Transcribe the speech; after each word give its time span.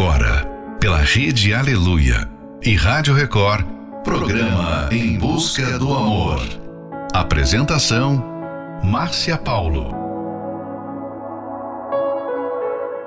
agora, 0.00 0.46
pela 0.80 0.96
Rede 0.96 1.52
Aleluia 1.52 2.26
e 2.62 2.74
Rádio 2.74 3.12
Record, 3.12 3.66
programa 4.02 4.88
Em 4.90 5.18
Busca 5.18 5.78
do 5.78 5.92
Amor. 5.92 6.40
Apresentação: 7.12 8.24
Márcia 8.82 9.36
Paulo. 9.36 9.94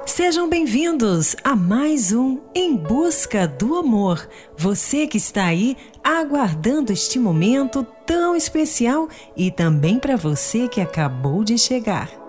Sejam 0.06 0.48
bem-vindos 0.48 1.36
a 1.44 1.56
mais 1.56 2.12
um 2.12 2.40
Em 2.54 2.78
Busca 2.78 3.48
do 3.48 3.76
Amor. 3.76 4.30
Você 4.56 5.08
que 5.08 5.18
está 5.18 5.46
aí 5.46 5.76
aguardando 6.04 6.94
este 6.94 7.18
momento 7.18 7.84
tão 8.06 8.36
especial 8.36 9.10
e 9.36 9.50
também 9.50 9.98
para 9.98 10.16
você 10.16 10.68
que 10.68 10.80
acabou 10.80 11.44
de 11.44 11.58
chegar. 11.58 12.23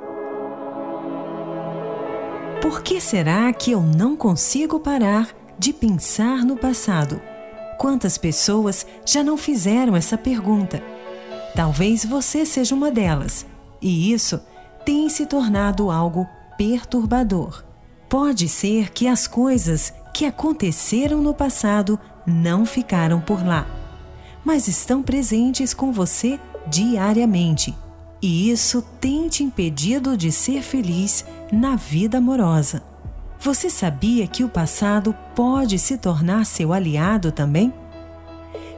Por 2.65 2.83
que 2.83 2.99
será 2.99 3.53
que 3.53 3.73
eu 3.73 3.83
não 3.83 4.17
consigo 4.17 4.81
parar 4.81 5.29
de 5.59 5.71
pensar 5.71 6.47
no 6.47 6.57
passado? 6.57 7.21
Quantas 7.79 8.17
pessoas 8.17 8.87
já 9.05 9.23
não 9.23 9.37
fizeram 9.37 9.95
essa 9.95 10.17
pergunta? 10.17 10.83
Talvez 11.55 12.07
você 12.07 12.47
seja 12.47 12.75
uma 12.75 12.91
delas, 12.91 13.45
e 13.83 14.11
isso 14.11 14.41
tem 14.83 15.11
se 15.11 15.27
tornado 15.27 15.91
algo 15.91 16.27
perturbador. 16.57 17.63
Pode 18.09 18.49
ser 18.49 18.93
que 18.93 19.07
as 19.07 19.27
coisas 19.27 19.93
que 20.15 20.25
aconteceram 20.25 21.21
no 21.21 21.35
passado 21.35 22.01
não 22.27 22.65
ficaram 22.65 23.21
por 23.21 23.47
lá, 23.47 23.67
mas 24.43 24.69
estão 24.69 25.03
presentes 25.03 25.75
com 25.75 25.93
você 25.93 26.41
diariamente. 26.67 27.77
E 28.23 28.51
isso 28.51 28.81
tem 29.03 29.29
te 29.29 29.45
impedido 29.45 30.17
de 30.17 30.33
ser 30.33 30.63
feliz 30.63 31.27
na 31.55 31.77
vida 31.77 32.19
amorosa. 32.19 32.83
Você 33.39 33.71
sabia 33.71 34.27
que 34.27 34.43
o 34.43 34.49
passado 34.49 35.15
pode 35.35 35.79
se 35.79 35.97
tornar 35.97 36.47
seu 36.47 36.73
aliado 36.73 37.31
também? 37.31 37.73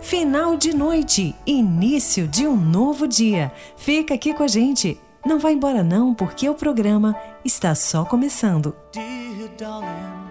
Final 0.03 0.57
de 0.57 0.75
noite, 0.75 1.35
início 1.47 2.29
de 2.29 2.47
um 2.47 2.57
novo 2.57 3.09
dia. 3.09 3.53
Fica 3.77 4.15
aqui 4.15 4.33
com 4.35 4.43
a 4.43 4.49
gente. 4.49 5.01
Não 5.25 5.39
vá 5.39 5.51
embora 5.51 5.83
não, 5.83 6.15
porque 6.15 6.49
o 6.49 6.55
programa 6.55 7.17
está 7.45 7.75
só 7.75 8.05
começando. 8.05 8.77
Dear 8.93 9.49
darling, 9.59 10.31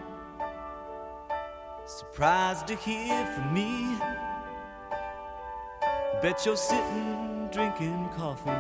surprised 1.86 2.68
to 2.68 2.90
hear 2.90 3.26
from 3.34 3.54
me. 3.54 3.98
Bet 6.22 6.46
you're 6.46 6.58
sitting 6.58 7.50
drinking 7.52 8.08
coffee, 8.18 8.52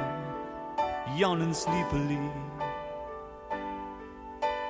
yawning 1.17 1.53
sleepily. 1.53 2.19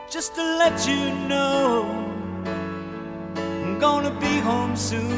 Just 0.08 0.36
to 0.36 0.42
let 0.42 0.88
you 0.88 1.12
know, 1.28 1.84
I'm 3.36 3.80
gonna 3.80 4.12
be 4.20 4.40
home 4.40 4.76
soon. 4.78 5.18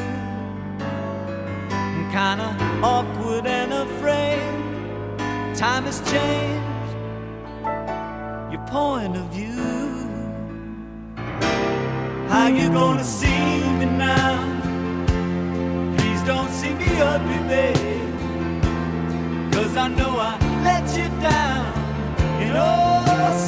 I'm 1.70 2.10
kinda 2.10 2.56
awkward 2.82 3.46
and 3.46 3.74
afraid. 3.74 4.40
Time 5.56 5.84
has 5.84 6.00
changed 6.10 6.94
your 8.50 8.66
point 8.68 9.18
of 9.18 9.26
view. 9.26 10.08
How 12.30 12.48
you 12.48 12.70
gonna 12.70 13.04
see 13.04 13.60
me 13.80 13.86
now? 13.86 14.40
Please 15.98 16.22
don't 16.24 16.52
see 16.52 16.74
me 16.74 16.90
ugly, 17.02 17.40
babe. 17.50 18.14
Cause 19.54 19.76
I 19.76 19.90
know 19.90 20.18
I 20.18 20.34
let 20.64 20.86
you 20.98 21.10
down 21.22 21.66
in 22.42 22.54
oh 22.56 22.98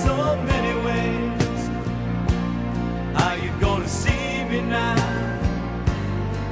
so 0.03 0.35
many 0.45 0.58
now? 4.61 4.95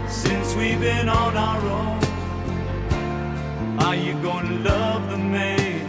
Since 0.08 0.56
we've 0.56 0.80
been 0.80 1.10
on 1.10 1.36
our 1.36 1.62
own, 1.80 2.00
are 3.80 3.96
you 3.96 4.14
gonna 4.22 4.60
love 4.60 5.10
the 5.10 5.18
man 5.18 5.82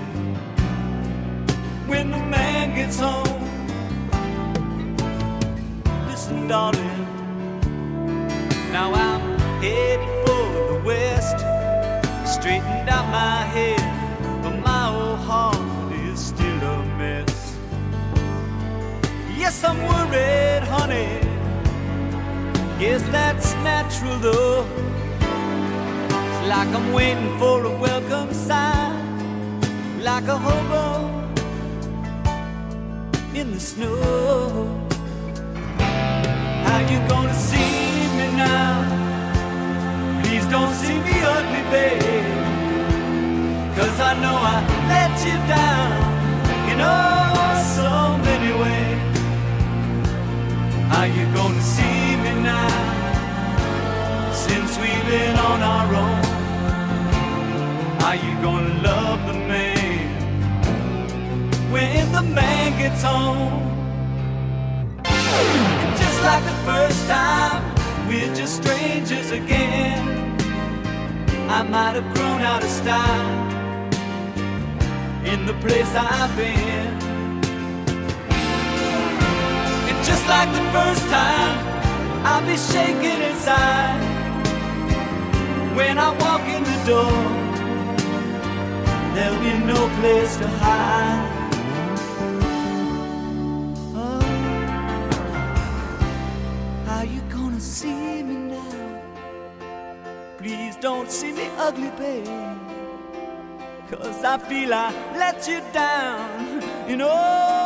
when 1.87 2.11
the 2.11 2.19
man 2.19 2.75
gets 2.75 2.99
home? 2.99 3.43
Listen, 6.09 6.49
darling, 6.49 7.07
now 8.73 8.93
I'm 8.93 9.39
headed 9.61 10.09
for 10.27 10.45
the 10.73 10.81
west, 10.85 11.39
straightened 12.27 12.89
out 12.89 13.07
my 13.11 13.43
head, 13.57 14.43
but 14.43 14.57
my 14.61 14.89
old 14.95 15.19
heart 15.21 15.93
is 15.93 16.19
still 16.19 16.63
a 16.63 16.85
mess. 16.99 17.57
Yes, 19.37 19.63
I'm 19.65 19.79
worried, 19.83 20.65
honey. 20.65 21.28
Guess 22.79 23.03
that's 23.09 23.55
natural 23.65 24.19
though. 24.21 24.65
It's 25.19 26.49
like 26.49 26.69
I'm 26.69 26.93
waiting 26.93 27.37
for 27.37 27.65
a 27.65 27.71
welcome 27.77 28.33
sign, 28.33 29.61
like 30.01 30.29
a 30.29 30.39
hobo 30.39 31.09
in 33.35 33.53
the 33.53 33.59
snow. 33.59 34.87
How 36.67 36.79
you 36.93 36.99
gonna 37.09 37.35
see 37.35 38.07
me 38.17 38.27
now? 38.37 40.23
Please 40.23 40.47
don't 40.47 40.73
see 40.75 41.01
me 41.01 41.17
ugly, 41.35 41.63
babe. 41.73 42.03
Cause 43.77 43.99
I 44.01 44.15
know 44.23 44.37
I 44.55 44.59
let 44.93 45.15
you 45.27 45.37
down 45.57 45.91
in 46.71 46.79
oh 46.81 47.59
so 47.77 48.17
many 48.23 48.53
ways. 48.63 48.98
How 50.91 51.05
you 51.05 51.27
gonna 51.35 51.61
see 51.61 52.17
me 52.25 52.33
now? 52.43 52.69
Since 54.33 54.79
we've 54.79 55.07
been 55.07 55.37
on 55.37 55.61
our 55.63 55.89
own, 56.05 56.25
are 58.07 58.17
you 58.17 58.35
gonna 58.43 58.75
love 58.83 59.27
the 59.27 59.35
man 59.35 60.09
when 61.71 62.11
the 62.13 62.23
man 62.23 62.79
gets 62.79 63.03
home? 63.03 63.63
Just 65.05 66.23
like 66.23 66.45
the 66.45 66.59
first 66.71 67.07
time, 67.07 67.63
we're 68.09 68.35
just 68.35 68.57
strangers 68.63 69.31
again. 69.31 70.39
I 71.51 71.63
might 71.63 71.95
have 72.01 72.15
grown 72.15 72.41
out 72.41 72.65
of 72.65 72.71
style 72.71 73.49
in 75.25 75.45
the 75.45 75.55
place 75.55 75.95
I've 75.95 76.35
been. 76.37 77.08
Just 80.09 80.27
like 80.27 80.51
the 80.59 80.65
first 80.77 81.05
time, 81.19 81.55
I'll 82.29 82.47
be 82.53 82.57
shaking 82.57 83.21
inside 83.31 84.01
when 85.77 85.99
I 85.99 86.09
walk 86.25 86.45
in 86.57 86.63
the 86.71 86.79
door. 86.93 87.19
There'll 89.15 89.43
be 89.49 89.55
no 89.73 89.81
place 90.01 90.35
to 90.39 90.49
hide. 90.63 91.29
Oh, 94.03 94.25
how 96.87 97.03
you 97.03 97.21
gonna 97.37 97.61
see 97.61 98.23
me 98.29 98.37
now? 98.55 99.03
Please 100.39 100.77
don't 100.77 101.11
see 101.11 101.33
me 101.33 101.47
ugly, 101.59 101.91
babe. 102.01 102.27
Cause 103.91 104.25
I 104.25 104.39
feel 104.39 104.73
I 104.73 104.89
let 105.23 105.47
you 105.49 105.61
down 105.73 106.63
you 106.89 106.97
so 106.97 107.58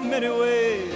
many 0.00 0.28
ways. 0.28 0.94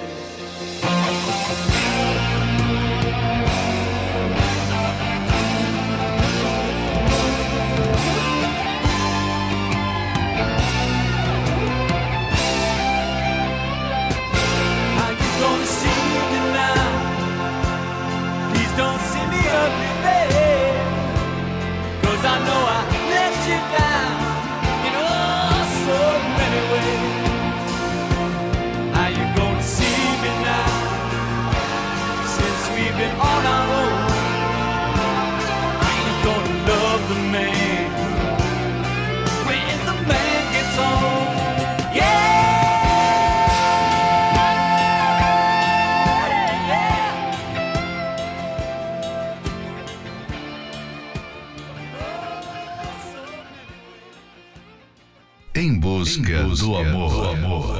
Em 56.18 56.22
busca, 56.22 56.66
do 56.66 56.76
amor. 56.76 57.79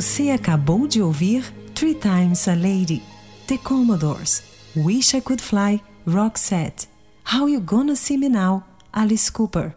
Você 0.00 0.30
acabou 0.30 0.86
de 0.86 1.02
ouvir 1.02 1.44
Three 1.74 1.94
Times 1.94 2.48
a 2.48 2.54
Lady, 2.54 3.02
The 3.46 3.58
Commodores, 3.58 4.42
Wish 4.74 5.14
I 5.14 5.20
Could 5.20 5.42
Fly, 5.42 5.78
Roxette, 6.06 6.88
How 7.30 7.50
You 7.50 7.60
Gonna 7.60 7.94
See 7.94 8.16
Me 8.16 8.30
Now, 8.30 8.62
Alice 8.90 9.30
Cooper. 9.30 9.76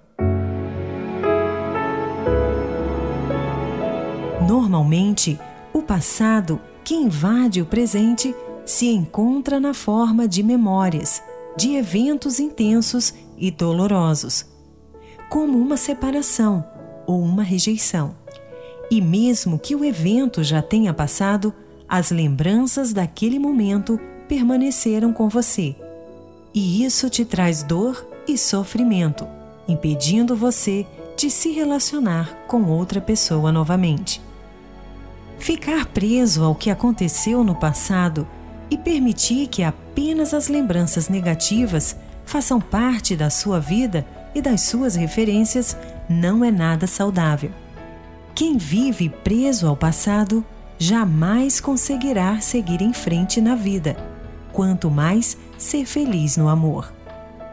Normalmente, 4.48 5.38
o 5.74 5.82
passado 5.82 6.58
que 6.86 6.96
invade 6.96 7.62
o 7.62 7.66
presente 7.66 8.34
se 8.66 8.86
encontra 8.86 9.60
na 9.60 9.74
forma 9.74 10.26
de 10.26 10.42
memórias, 10.42 11.22
de 11.58 11.76
eventos 11.76 12.40
intensos 12.40 13.14
e 13.38 13.52
dolorosos, 13.52 14.46
como 15.30 15.58
uma 15.58 15.76
separação 15.76 16.66
ou 17.06 17.22
uma 17.22 17.44
rejeição. 17.44 18.23
E 18.94 19.02
mesmo 19.02 19.58
que 19.58 19.76
o 19.76 19.84
evento 19.84 20.44
já 20.44 20.62
tenha 20.62 20.94
passado, 20.94 21.52
as 21.90 22.12
lembranças 22.12 22.94
daquele 22.94 23.40
momento 23.40 24.00
permaneceram 24.30 25.12
com 25.12 25.28
você. 25.28 25.76
E 26.54 26.86
isso 26.86 27.10
te 27.10 27.26
traz 27.26 27.64
dor 27.64 28.08
e 28.28 28.38
sofrimento, 28.38 29.28
impedindo 29.68 30.36
você 30.36 30.86
de 31.18 31.28
se 31.32 31.50
relacionar 31.50 32.46
com 32.48 32.66
outra 32.66 33.02
pessoa 33.02 33.52
novamente. 33.52 34.22
Ficar 35.40 35.88
preso 35.88 36.44
ao 36.44 36.54
que 36.54 36.70
aconteceu 36.70 37.44
no 37.44 37.56
passado 37.56 38.28
e 38.70 38.78
permitir 38.78 39.48
que 39.48 39.64
apenas 39.64 40.36
as 40.36 40.50
lembranças 40.50 41.10
negativas 41.10 41.96
façam 42.26 42.62
parte 42.62 43.16
da 43.16 43.32
sua 43.32 43.60
vida 43.60 44.06
e 44.36 44.42
das 44.42 44.62
suas 44.62 44.94
referências 44.94 45.76
não 46.08 46.46
é 46.46 46.52
nada 46.52 46.86
saudável. 46.86 47.63
Quem 48.36 48.58
vive 48.58 49.10
preso 49.10 49.68
ao 49.68 49.78
passado 49.78 50.44
jamais 50.80 51.62
conseguirá 51.62 52.40
seguir 52.42 52.82
em 52.82 52.92
frente 52.92 53.40
na 53.40 53.54
vida, 53.54 53.96
quanto 54.52 54.90
mais 54.90 55.38
ser 55.58 55.86
feliz 55.86 56.36
no 56.36 56.50
amor. 56.50 56.92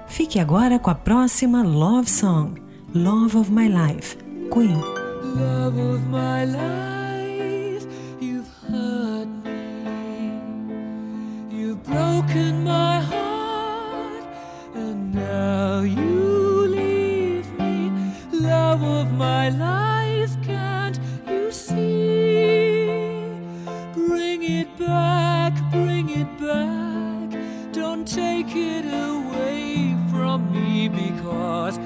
Fique 0.07 0.39
agora 0.39 0.79
com 0.79 0.91
a 0.91 0.95
próxima 0.95 1.63
Love 1.63 2.09
Song, 2.11 2.55
Love 2.95 3.37
of 3.37 3.53
My 3.53 3.69
Life, 3.69 4.17
Queen. 4.51 4.81
Love 5.37 5.79
of 5.81 6.01
my 6.09 6.45
life, 6.45 7.87
you've 8.21 8.49
hurt 8.69 9.29
me. 9.45 10.33
You've 11.51 11.83
broken 11.85 12.65
my 12.65 13.01
heart, 13.01 14.25
and 14.75 15.15
now 15.15 15.83
you 15.83 16.67
leave 16.67 17.47
me. 17.59 17.93
Love 18.33 18.83
of 18.83 19.13
my 19.13 19.51
life, 19.51 19.90
because 30.93 31.79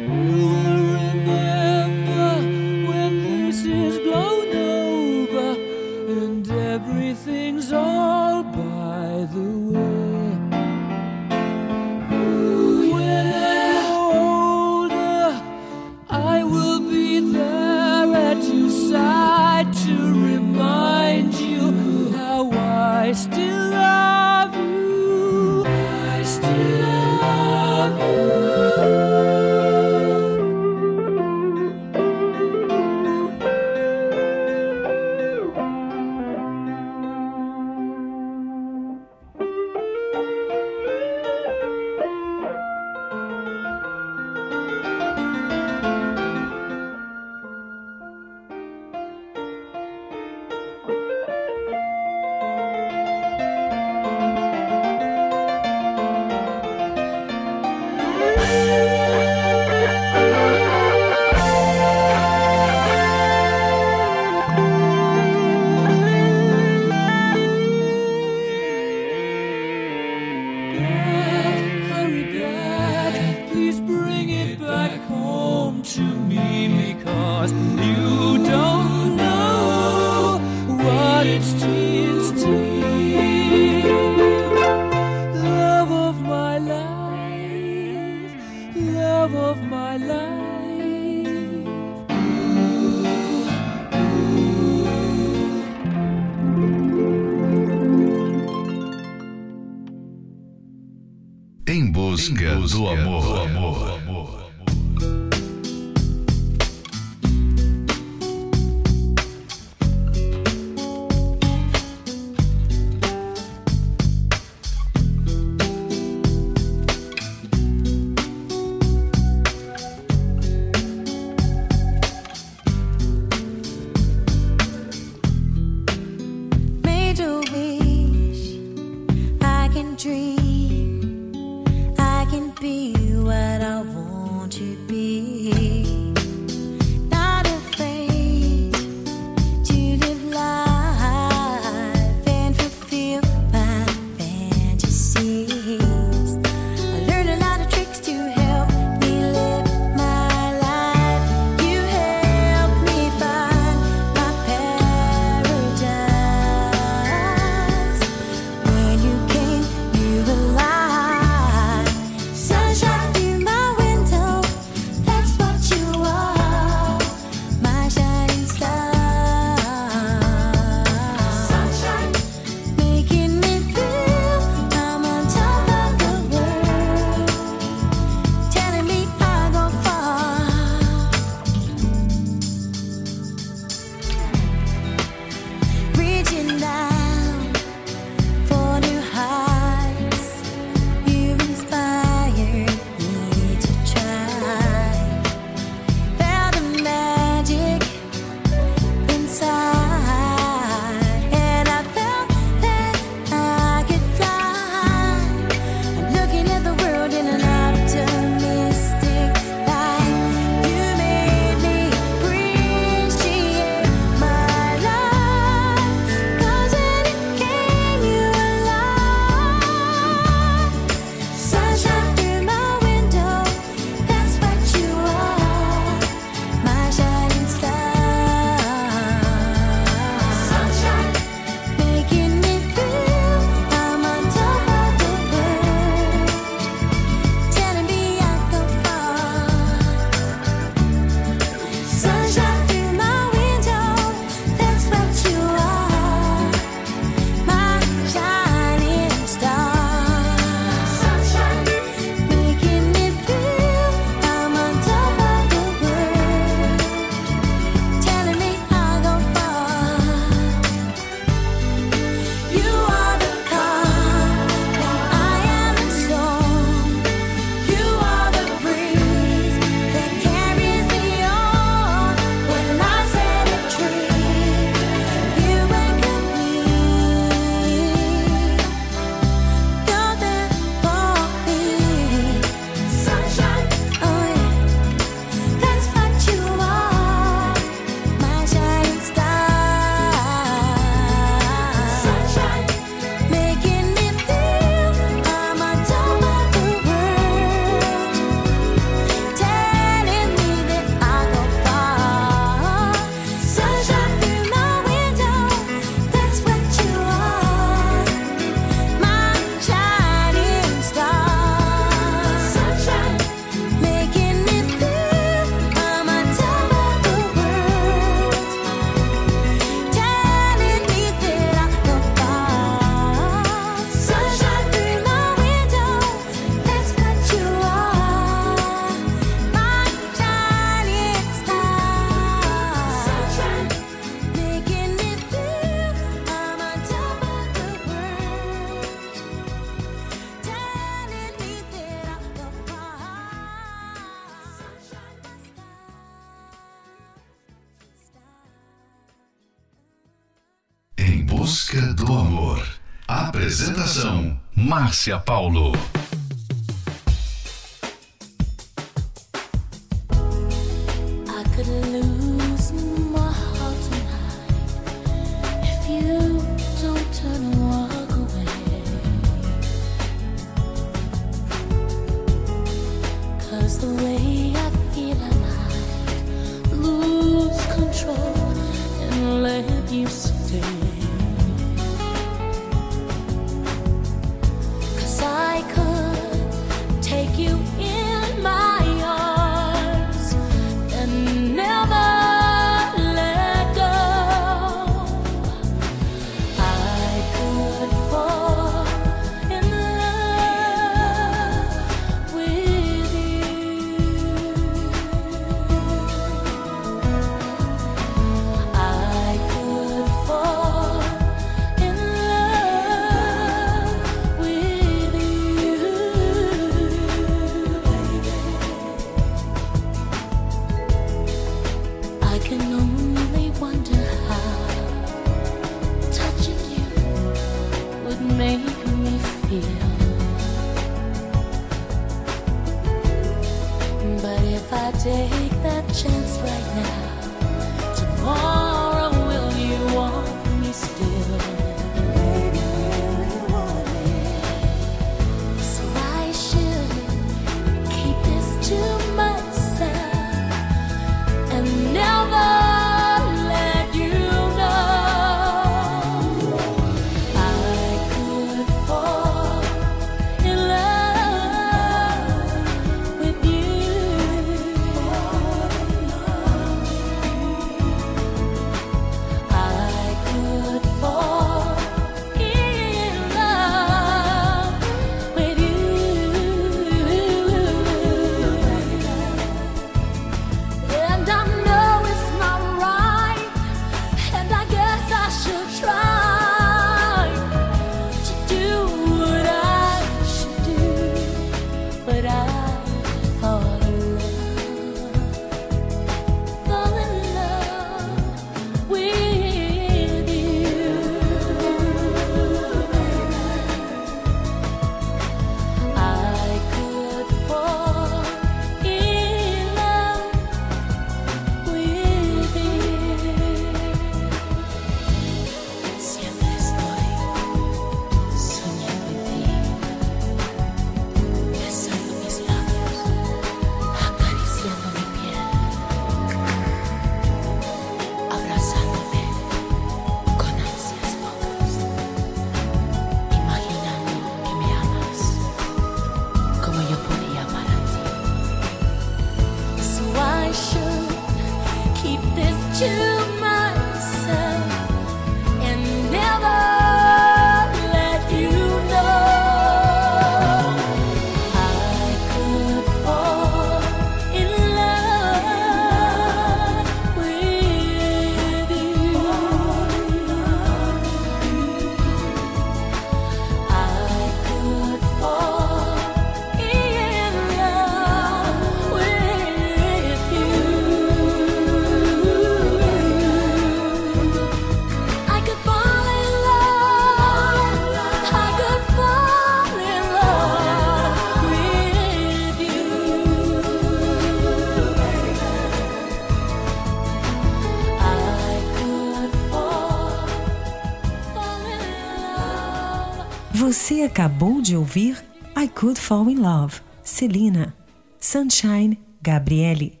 acabou 594.10 594.60
de 594.60 594.76
ouvir 594.76 595.24
I 595.56 595.68
Could 595.68 596.00
Fall 596.00 596.28
in 596.28 596.40
Love, 596.40 596.80
Celina, 597.00 597.72
Sunshine, 598.18 598.98
Gabriele. 599.22 600.00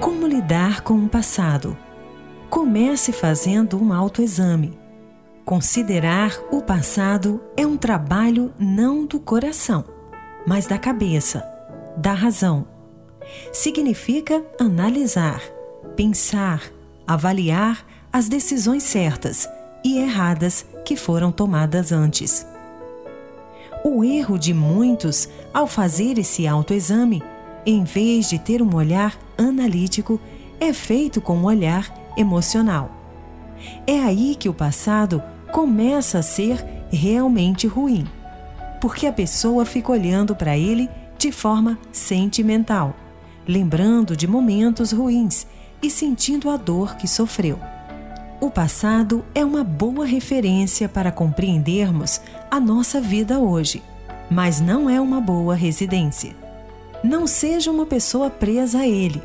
Como 0.00 0.24
lidar 0.28 0.82
com 0.82 0.94
o 1.04 1.08
passado? 1.08 1.76
Comece 2.48 3.12
fazendo 3.12 3.76
um 3.82 3.92
autoexame. 3.92 4.78
Considerar 5.44 6.38
o 6.52 6.62
passado 6.62 7.42
é 7.56 7.66
um 7.66 7.76
trabalho 7.76 8.54
não 8.56 9.04
do 9.04 9.18
coração, 9.18 9.84
mas 10.46 10.68
da 10.68 10.78
cabeça, 10.78 11.44
da 11.96 12.12
razão. 12.12 12.68
Significa 13.52 14.44
analisar, 14.60 15.42
pensar, 15.96 16.62
avaliar 17.04 17.84
as 18.12 18.28
decisões 18.28 18.82
certas 18.82 19.48
e 19.82 19.98
erradas 19.98 20.66
que 20.84 20.96
foram 20.96 21.32
tomadas 21.32 21.92
antes. 21.92 22.46
O 23.82 24.04
erro 24.04 24.38
de 24.38 24.52
muitos 24.52 25.28
ao 25.52 25.66
fazer 25.66 26.18
esse 26.18 26.46
autoexame, 26.46 27.22
em 27.64 27.82
vez 27.82 28.28
de 28.28 28.38
ter 28.38 28.60
um 28.60 28.74
olhar 28.74 29.18
analítico, 29.38 30.20
é 30.60 30.72
feito 30.72 31.20
com 31.20 31.38
um 31.38 31.44
olhar 31.44 31.92
emocional. 32.16 32.92
É 33.86 33.98
aí 34.00 34.36
que 34.38 34.48
o 34.48 34.54
passado 34.54 35.22
começa 35.50 36.18
a 36.18 36.22
ser 36.22 36.62
realmente 36.92 37.66
ruim, 37.66 38.06
porque 38.80 39.06
a 39.06 39.12
pessoa 39.12 39.64
fica 39.64 39.90
olhando 39.90 40.36
para 40.36 40.56
ele 40.56 40.88
de 41.16 41.32
forma 41.32 41.78
sentimental, 41.90 42.94
lembrando 43.48 44.14
de 44.14 44.26
momentos 44.26 44.92
ruins 44.92 45.46
e 45.82 45.88
sentindo 45.88 46.50
a 46.50 46.56
dor 46.56 46.96
que 46.96 47.08
sofreu. 47.08 47.58
O 48.42 48.50
passado 48.50 49.24
é 49.36 49.44
uma 49.44 49.62
boa 49.62 50.04
referência 50.04 50.88
para 50.88 51.12
compreendermos 51.12 52.20
a 52.50 52.58
nossa 52.58 53.00
vida 53.00 53.38
hoje, 53.38 53.80
mas 54.28 54.60
não 54.60 54.90
é 54.90 55.00
uma 55.00 55.20
boa 55.20 55.54
residência. 55.54 56.34
Não 57.04 57.24
seja 57.24 57.70
uma 57.70 57.86
pessoa 57.86 58.28
presa 58.28 58.80
a 58.80 58.88
ele. 58.88 59.22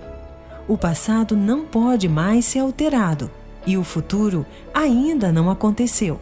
O 0.67 0.77
passado 0.77 1.35
não 1.35 1.65
pode 1.65 2.07
mais 2.07 2.45
ser 2.45 2.59
alterado 2.59 3.31
e 3.65 3.75
o 3.75 3.83
futuro 3.83 4.45
ainda 4.71 5.31
não 5.31 5.49
aconteceu. 5.49 6.19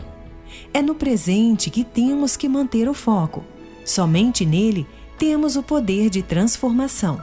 É 0.74 0.82
no 0.82 0.96
presente 0.96 1.70
que 1.70 1.84
temos 1.84 2.38
que 2.38 2.48
manter 2.48 2.88
o 2.88 2.94
foco. 2.94 3.44
Somente 3.84 4.46
nele 4.46 4.88
temos 5.18 5.58
o 5.58 5.64
poder 5.64 6.10
de 6.10 6.24
transformação. 6.24 7.22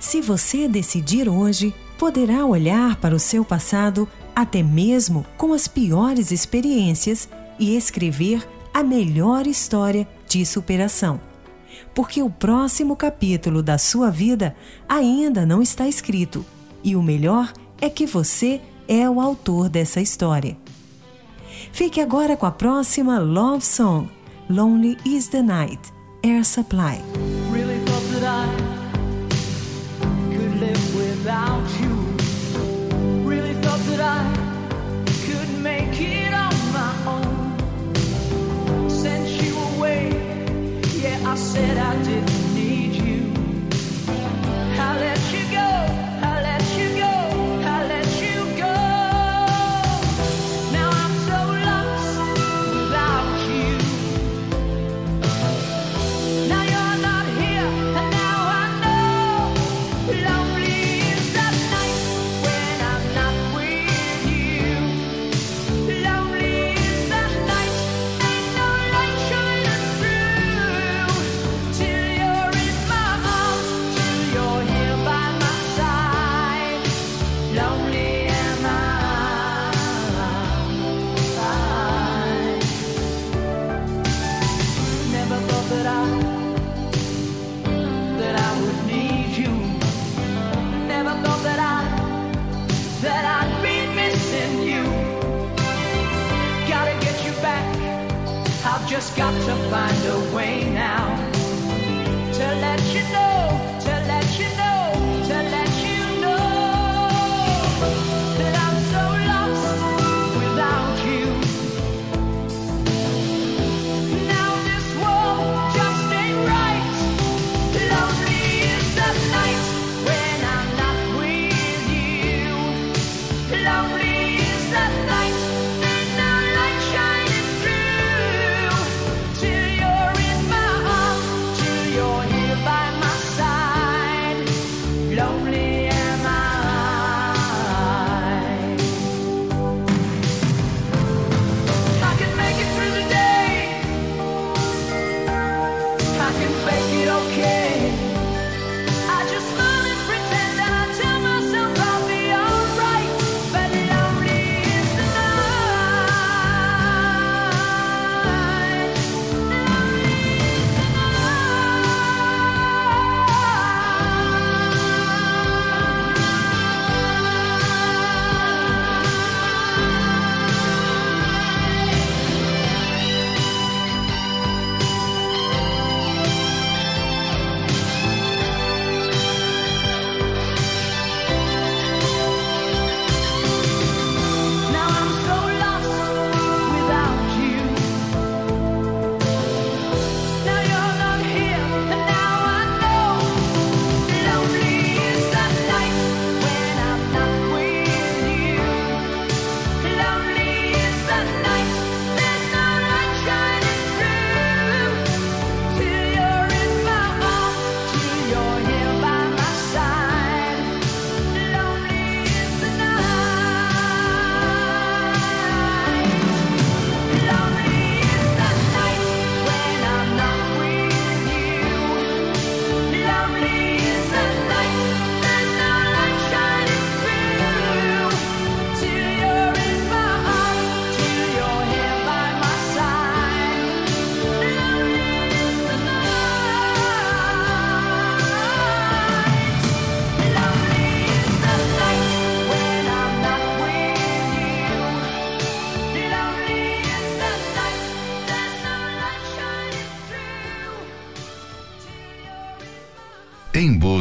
Se 0.00 0.20
você 0.20 0.66
decidir 0.66 1.28
hoje, 1.28 1.72
poderá 1.96 2.44
olhar 2.44 2.96
para 2.96 3.14
o 3.14 3.20
seu 3.20 3.44
passado 3.44 4.08
até 4.34 4.62
mesmo 4.62 5.24
com 5.36 5.52
as 5.52 5.68
piores 5.68 6.30
experiências 6.30 7.28
e 7.58 7.76
escrever 7.76 8.46
a 8.72 8.82
melhor 8.82 9.46
história 9.46 10.06
de 10.28 10.44
superação. 10.44 11.20
Porque 11.94 12.22
o 12.22 12.30
próximo 12.30 12.96
capítulo 12.96 13.62
da 13.62 13.78
sua 13.78 14.10
vida 14.10 14.56
ainda 14.88 15.46
não 15.46 15.62
está 15.62 15.86
escrito, 15.86 16.44
e 16.82 16.96
o 16.96 17.02
melhor 17.02 17.52
é 17.80 17.88
que 17.88 18.06
você 18.06 18.60
é 18.88 19.08
o 19.08 19.20
autor 19.20 19.68
dessa 19.68 20.00
história. 20.00 20.56
Fique 21.72 22.00
agora 22.00 22.36
com 22.36 22.46
a 22.46 22.50
próxima 22.50 23.18
Love 23.18 23.64
Song, 23.64 24.08
Lonely 24.50 24.98
is 25.04 25.28
the 25.28 25.42
Night, 25.42 25.80
Air 26.22 26.44
Supply. 26.44 27.00
Really 27.52 27.84
I 41.34 41.36
said 41.36 41.78
I 41.78 42.00
didn't. 42.04 42.53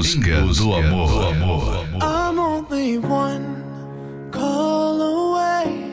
busca, 0.04 0.44
do 0.58 0.74
amor. 0.74 1.88
I'm 2.02 2.40
only 2.40 2.98
one 2.98 3.64
call 4.32 5.02
away. 5.02 5.92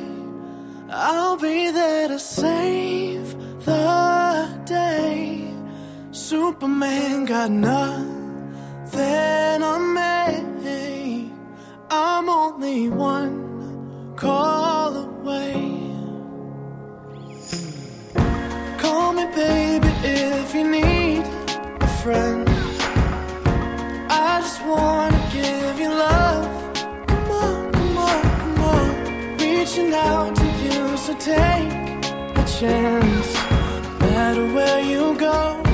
I'll 0.91 1.37
be 1.37 1.71
there 1.71 2.09
to 2.09 2.19
save 2.19 3.37
the 3.65 4.63
day. 4.67 5.55
Superman 6.11 7.27
got 7.27 7.51
nothing 7.51 9.63
on 9.63 9.95
me. 9.95 11.31
I'm 11.91 12.29
only 12.29 12.89
one 12.89 14.15
call. 14.17 14.60
take 31.21 31.71
a 32.35 32.45
chance, 32.47 33.35
no 34.01 34.11
matter 34.11 34.47
where 34.55 34.81
you 34.81 35.15
go. 35.19 35.70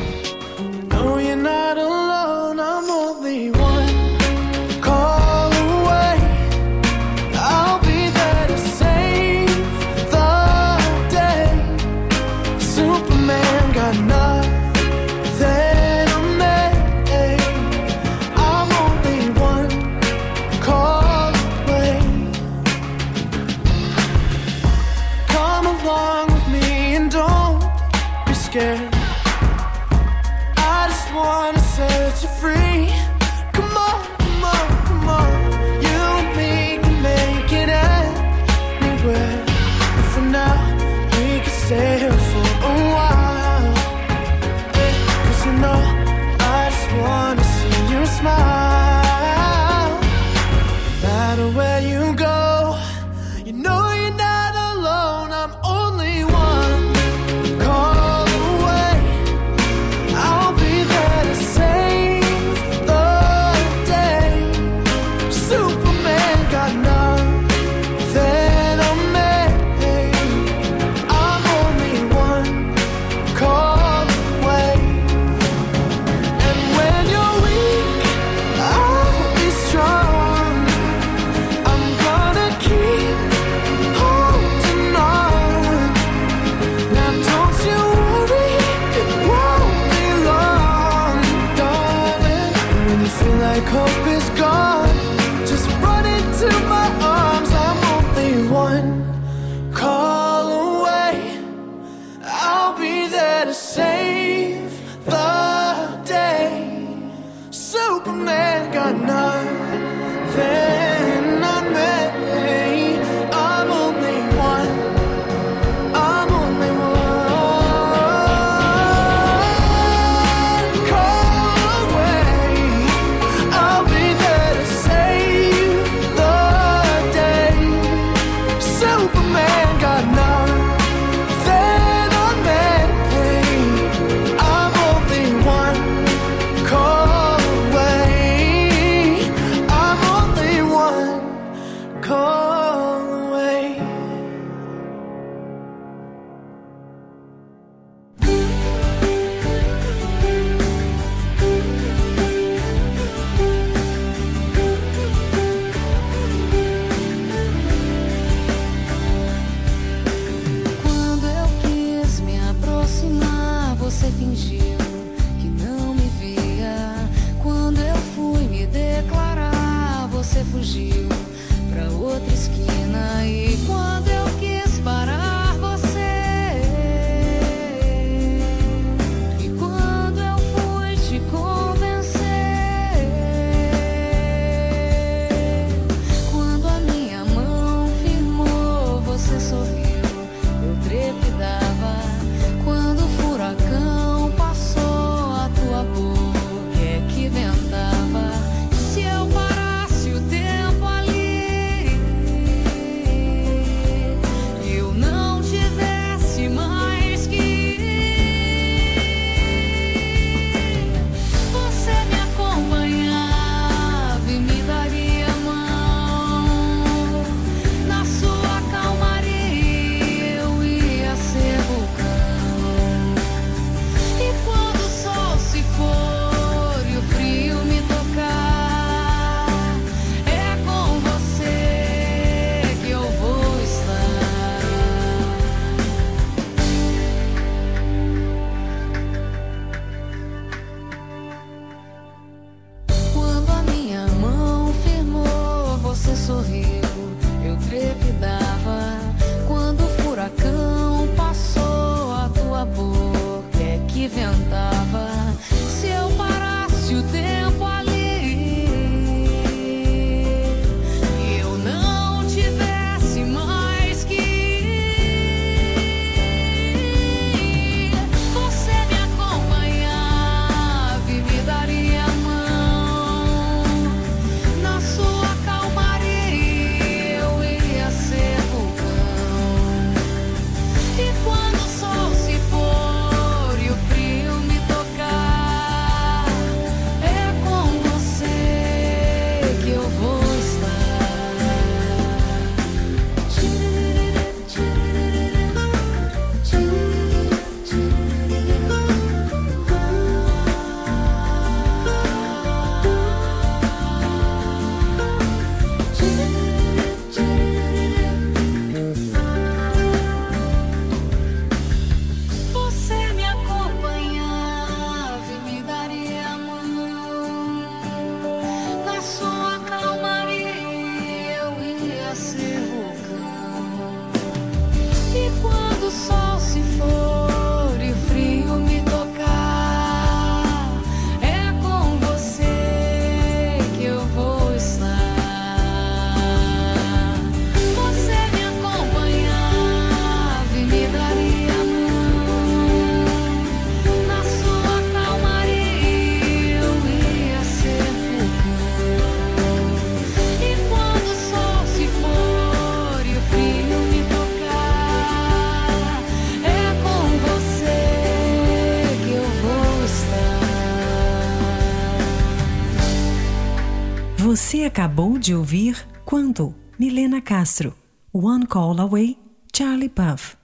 Acabou 365.27 365.33
de 365.33 365.35
ouvir 365.35 365.89
Quando, 366.05 366.55
Milena 366.79 367.20
Castro. 367.20 367.74
One 368.12 368.47
Call 368.47 368.81
Away, 368.81 369.18
Charlie 369.55 369.89
Puff. 369.89 370.37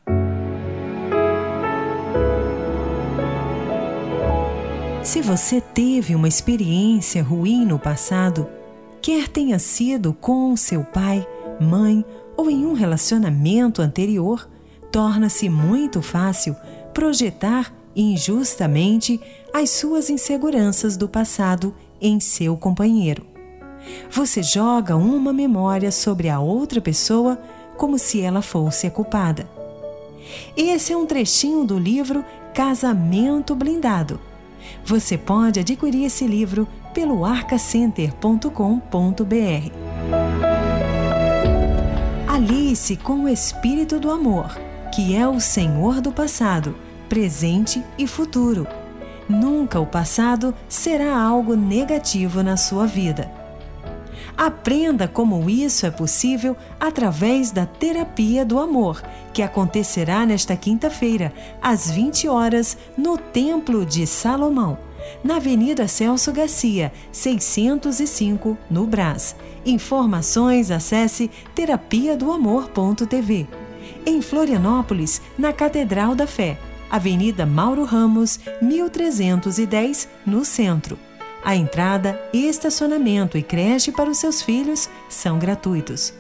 Se 5.04 5.22
você 5.22 5.60
teve 5.60 6.16
uma 6.16 6.26
experiência 6.26 7.22
ruim 7.22 7.64
no 7.64 7.78
passado, 7.78 8.48
quer 9.00 9.28
tenha 9.28 9.58
sido 9.58 10.12
com 10.12 10.56
seu 10.56 10.82
pai, 10.84 11.26
mãe 11.60 12.04
ou 12.36 12.50
em 12.50 12.66
um 12.66 12.72
relacionamento 12.72 13.80
anterior, 13.80 14.48
torna-se 14.90 15.48
muito 15.48 16.02
fácil 16.02 16.56
projetar 16.92 17.72
injustamente 17.94 19.20
as 19.54 19.70
suas 19.70 20.10
inseguranças 20.10 20.96
do 20.96 21.08
passado 21.08 21.72
em 22.00 22.18
seu 22.18 22.56
companheiro. 22.56 23.31
Você 24.10 24.42
joga 24.42 24.96
uma 24.96 25.32
memória 25.32 25.90
sobre 25.90 26.28
a 26.28 26.40
outra 26.40 26.80
pessoa 26.80 27.38
como 27.76 27.98
se 27.98 28.20
ela 28.20 28.42
fosse 28.42 28.86
a 28.86 28.90
culpada. 28.90 29.48
Esse 30.56 30.92
é 30.92 30.96
um 30.96 31.06
trechinho 31.06 31.64
do 31.64 31.78
livro 31.78 32.24
Casamento 32.54 33.54
Blindado. 33.54 34.20
Você 34.84 35.18
pode 35.18 35.60
adquirir 35.60 36.04
esse 36.04 36.26
livro 36.26 36.68
pelo 36.94 37.24
arcacenter.com.br. 37.24 39.72
Alice 42.28 42.96
com 42.96 43.24
o 43.24 43.28
espírito 43.28 43.98
do 43.98 44.10
amor, 44.10 44.56
que 44.94 45.14
é 45.14 45.26
o 45.26 45.40
Senhor 45.40 46.00
do 46.00 46.12
passado, 46.12 46.76
presente 47.08 47.82
e 47.98 48.06
futuro. 48.06 48.66
Nunca 49.28 49.80
o 49.80 49.86
passado 49.86 50.54
será 50.68 51.16
algo 51.16 51.54
negativo 51.54 52.42
na 52.42 52.56
sua 52.56 52.86
vida. 52.86 53.41
Aprenda 54.36 55.06
como 55.06 55.48
isso 55.48 55.86
é 55.86 55.90
possível 55.90 56.56
através 56.80 57.50
da 57.50 57.66
Terapia 57.66 58.44
do 58.44 58.58
Amor, 58.58 59.02
que 59.32 59.42
acontecerá 59.42 60.24
nesta 60.26 60.56
quinta-feira, 60.56 61.32
às 61.60 61.90
20 61.90 62.28
horas, 62.28 62.76
no 62.96 63.18
Templo 63.18 63.84
de 63.84 64.06
Salomão, 64.06 64.78
na 65.22 65.36
Avenida 65.36 65.86
Celso 65.86 66.32
Garcia, 66.32 66.92
605, 67.12 68.56
no 68.70 68.86
Brás. 68.86 69.36
Informações 69.64 70.70
acesse 70.70 71.30
terapia 71.54 72.16
do 72.16 72.32
amor.tv. 72.32 73.46
Em 74.04 74.20
Florianópolis, 74.20 75.20
na 75.38 75.52
Catedral 75.52 76.14
da 76.14 76.26
Fé, 76.26 76.58
Avenida 76.90 77.46
Mauro 77.46 77.84
Ramos, 77.84 78.40
1310, 78.60 80.08
no 80.26 80.44
centro. 80.44 80.98
A 81.44 81.56
entrada, 81.56 82.20
estacionamento 82.32 83.36
e 83.36 83.42
creche 83.42 83.90
para 83.90 84.08
os 84.08 84.18
seus 84.18 84.42
filhos 84.42 84.88
são 85.08 85.38
gratuitos. 85.38 86.14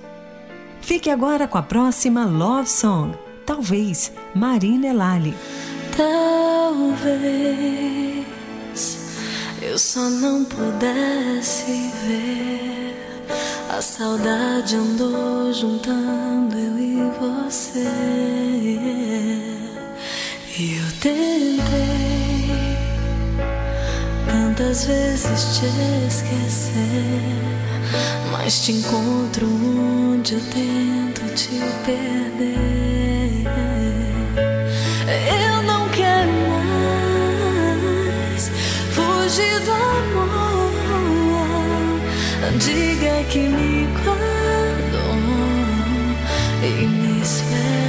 Fique 0.80 1.08
agora 1.08 1.46
com 1.46 1.56
a 1.56 1.62
próxima 1.62 2.24
Love 2.24 2.68
Song, 2.68 3.16
talvez 3.46 4.12
Marina 4.34 4.88
Elali. 4.88 5.32
Talvez 5.96 7.32
eu 9.62 9.78
só 9.78 10.10
não 10.10 10.44
pudesse 10.44 11.90
ver. 12.04 12.96
A 13.70 13.80
saudade 13.80 14.74
andou 14.74 15.52
juntando 15.52 16.58
eu 16.58 16.78
e 16.78 17.10
você. 17.18 17.88
E 20.58 20.76
eu 20.76 20.92
tentei 21.00 22.11
tantas 24.52 24.84
vezes 24.84 25.58
te 25.58 25.66
esquecer. 26.06 26.72
Mas 28.30 28.60
te 28.60 28.72
encontro 28.72 29.46
onde 29.46 30.34
eu 30.34 30.40
tento 30.40 31.34
te 31.34 31.60
perder. 31.84 33.46
Eu 35.08 35.62
não 35.62 35.88
quero 35.90 36.30
mais 38.28 38.50
fugir 38.92 39.60
do 39.60 39.72
amor. 39.72 40.72
Diga 42.58 43.24
que 43.30 43.38
me 43.38 43.86
guardou 44.04 45.16
e 46.62 46.86
me 46.86 47.22
espera. 47.22 47.81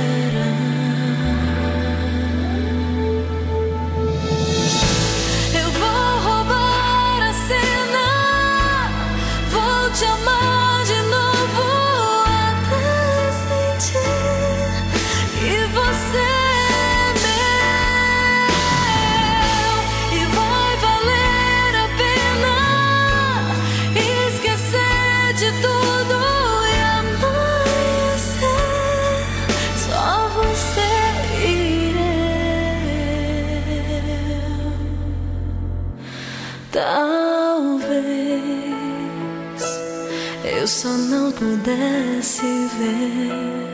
Só 40.83 40.89
não 40.89 41.31
pudesse 41.31 42.41
ver. 42.77 43.69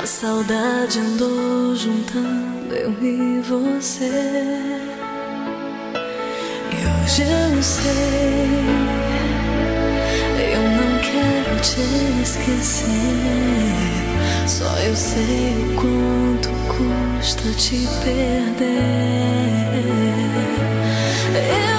A 0.00 0.06
saudade 0.06 1.00
andou 1.00 1.74
juntando 1.74 2.72
eu 2.72 2.92
e 3.02 3.40
você. 3.40 4.12
E 6.70 6.76
hoje 6.86 7.22
eu 7.22 7.60
sei, 7.60 8.48
eu 10.54 10.62
não 10.78 10.92
quero 11.00 11.60
te 11.62 11.82
esquecer. 12.22 12.86
Só 14.46 14.70
eu 14.86 14.94
sei 14.94 15.66
o 15.66 15.74
quanto 15.80 16.48
custa 16.68 17.50
te 17.56 17.88
perder. 18.04 18.54
Eu 21.68 21.73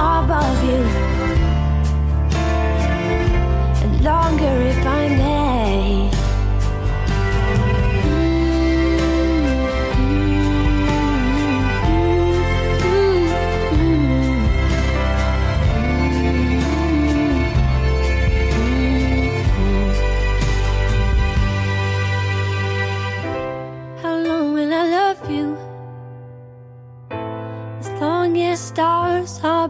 above 0.00 0.64
you. 0.64 0.82
And 3.82 4.04
longer 4.04 4.56
if 4.70 4.86
I'm 4.86 5.18
there. 5.18 5.29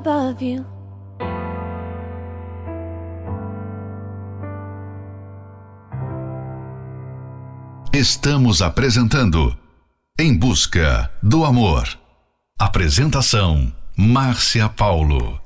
above 0.00 0.42
you. 0.42 0.64
Estamos 7.92 8.62
apresentando 8.62 9.54
Em 10.18 10.36
Busca 10.36 11.10
do 11.22 11.44
Amor. 11.44 11.86
Apresentação 12.58 13.72
Márcia 13.96 14.68
Paulo. 14.68 15.40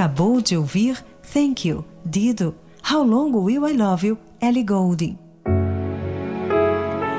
Acabou 0.00 0.40
de 0.40 0.56
ouvir 0.56 1.04
Thank 1.30 1.68
You, 1.68 1.84
Dido, 2.02 2.54
How 2.90 3.04
Long 3.04 3.32
Will 3.32 3.68
I 3.68 3.74
Love 3.74 4.06
You, 4.06 4.18
Ellie 4.40 4.64
Goulding. 4.64 5.18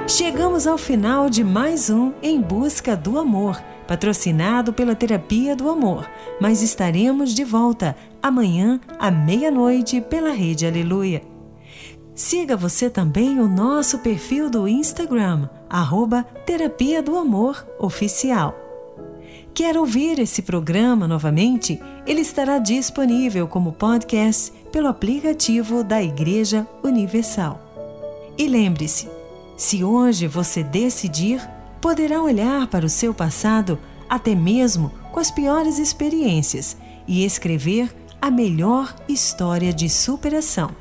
Chegamos 0.08 0.66
ao 0.66 0.80
final 0.80 1.30
de 1.30 1.44
mais 1.44 1.92
um 1.92 2.12
Em 2.24 2.42
Busca 2.42 2.96
do 2.96 3.20
Amor, 3.20 3.62
patrocinado 3.88 4.74
pela 4.74 4.96
Terapia 4.96 5.56
do 5.56 5.70
Amor, 5.70 6.10
mas 6.42 6.64
estaremos 6.64 7.36
de 7.36 7.44
volta 7.44 7.96
amanhã 8.20 8.82
à 8.98 9.12
meia-noite 9.12 10.02
pela 10.02 10.32
Rede 10.32 10.66
Aleluia. 10.66 11.22
Siga 12.16 12.58
você 12.58 12.90
também 12.90 13.40
o 13.40 13.48
nosso 13.48 14.00
perfil 14.00 14.50
do 14.50 14.68
Instagram, 14.68 15.48
arroba 15.70 16.24
Terapia 16.48 17.04
do 17.04 17.16
Amor 17.16 17.64
Oficial. 17.78 18.61
Quer 19.54 19.78
ouvir 19.78 20.18
esse 20.18 20.42
programa 20.42 21.08
novamente? 21.08 21.80
Ele 22.08 22.22
estará 22.22 22.58
disponível 22.58 23.48
como 23.48 23.74
podcast 23.74 24.52
pelo 24.72 24.88
aplicativo 24.88 25.84
da 25.84 26.02
Igreja 26.02 26.66
Universal. 26.82 27.60
E 28.38 28.48
lembre-se, 28.48 29.10
se 29.58 29.84
hoje 29.84 30.26
você 30.26 30.64
decidir, 30.64 31.42
poderá 31.82 32.22
olhar 32.22 32.68
para 32.68 32.86
o 32.86 32.90
seu 32.90 33.14
passado, 33.14 33.78
até 34.10 34.34
mesmo 34.34 34.90
com 35.12 35.20
as 35.20 35.30
piores 35.30 35.78
experiências, 35.78 36.78
e 37.06 37.26
escrever 37.26 37.94
a 38.22 38.32
melhor 38.32 38.96
história 39.10 39.74
de 39.74 39.90
superação. 39.90 40.81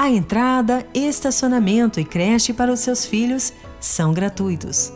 A 0.00 0.08
entrada, 0.08 0.86
estacionamento 0.94 2.00
e 2.00 2.06
creche 2.06 2.54
para 2.54 2.72
os 2.72 2.80
seus 2.80 3.04
filhos 3.04 3.52
são 3.78 4.14
gratuitos. 4.14 4.90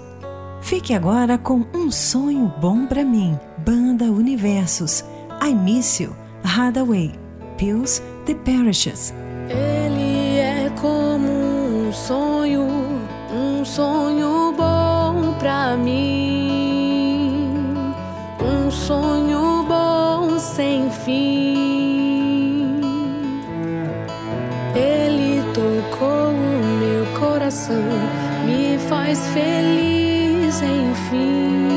Fique 0.63 0.95
agora 0.95 1.37
com 1.37 1.67
Um 1.75 1.91
Sonho 1.91 2.51
Bom 2.59 2.87
para 2.87 3.05
Mim, 3.05 3.39
Banda 3.59 4.07
Universos, 4.07 5.05
I 5.47 5.55
Miss 5.55 6.01
You, 6.01 6.17
Hathaway, 6.43 7.13
Pills, 7.59 8.03
The 8.25 8.33
Parishes. 8.33 9.13
Ele 9.51 10.39
é 10.39 10.73
como 10.81 11.29
um 11.29 11.93
sonho, 11.93 12.67
um 13.31 13.63
sonho 13.63 14.55
bom 14.57 15.35
pra 15.39 15.77
mim, 15.77 17.53
um 18.41 18.71
sonho 18.71 19.67
bom 19.69 20.39
sem 20.39 20.91
fim. 20.91 21.44
Coração, 27.55 27.77
me 28.45 28.77
faz 28.89 29.21
feliz, 29.29 30.61
enfim, 30.61 31.69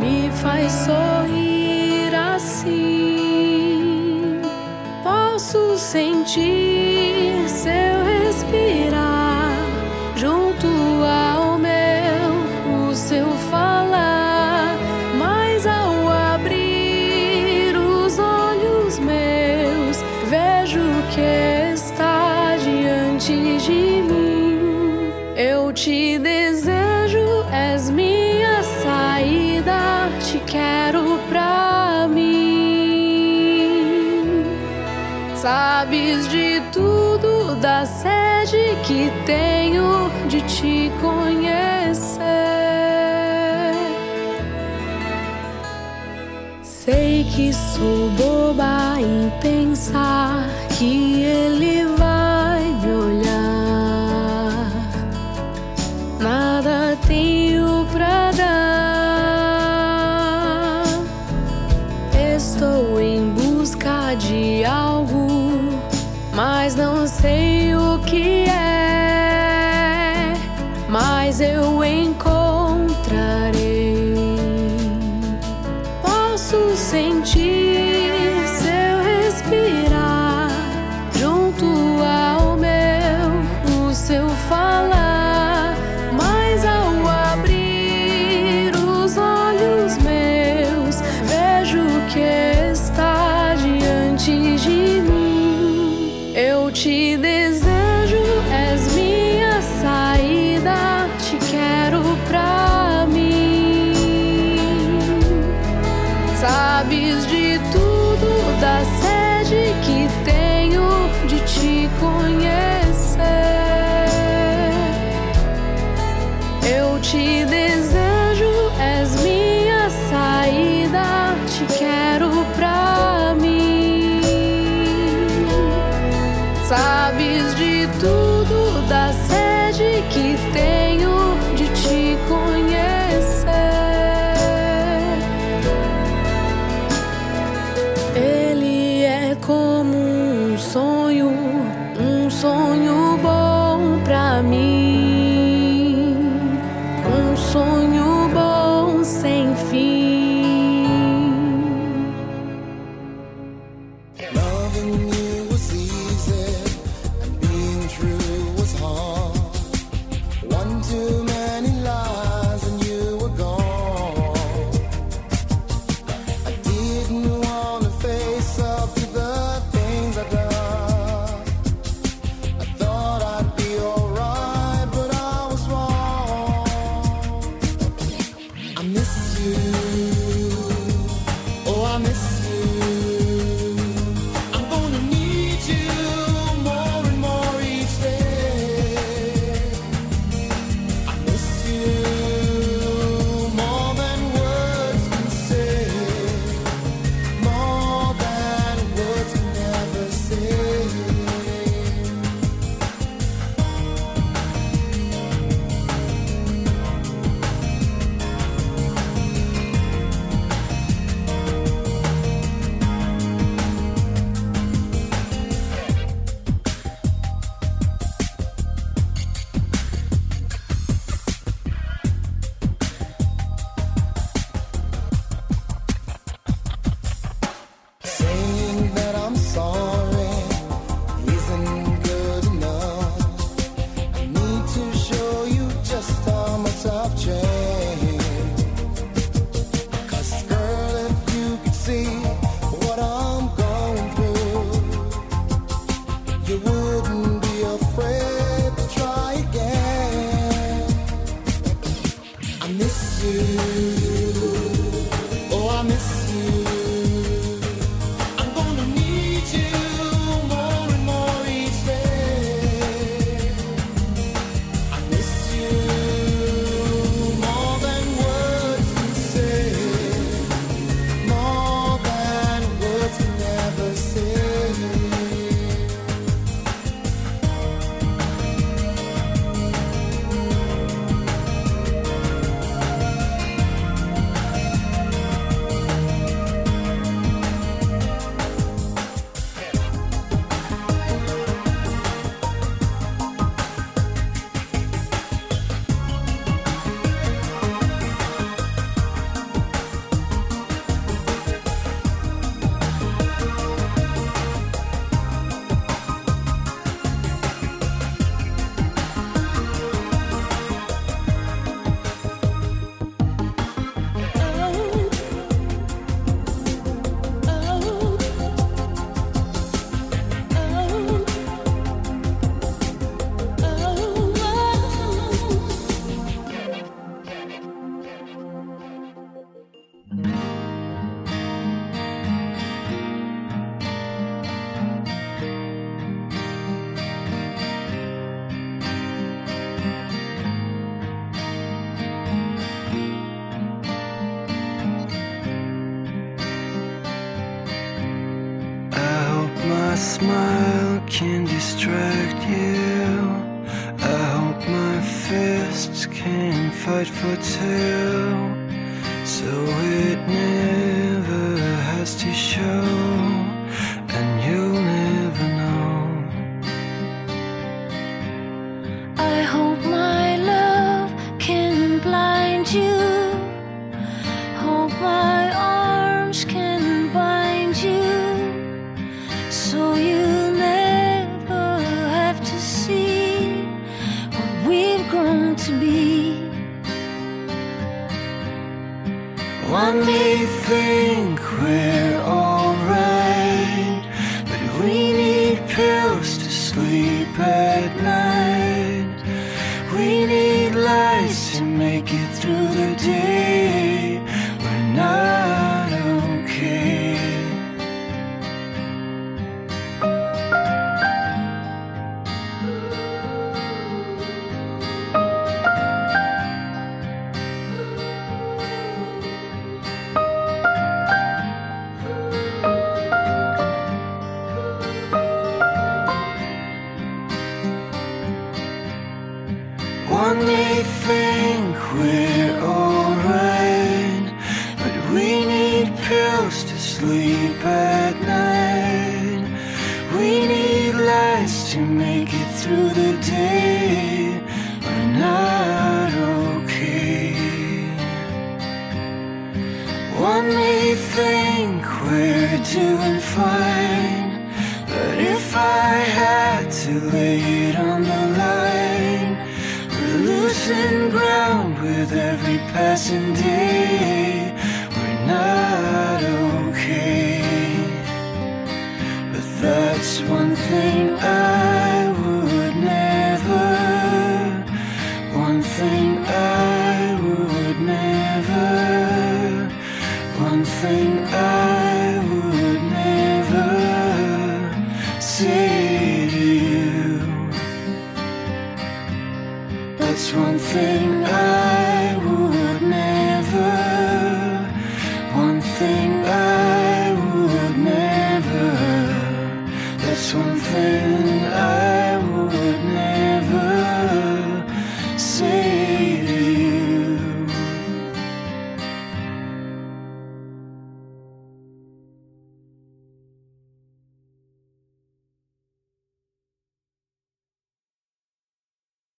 me 0.00 0.30
faz 0.42 0.72
sorrir 0.72 2.12
assim. 2.14 2.80
Posso 5.02 5.78
sentir 5.78 6.63
sou 47.84 48.08
boba 48.16 48.98
em 48.98 49.30
pensar 49.42 50.33